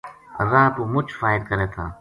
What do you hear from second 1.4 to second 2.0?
کرے تھا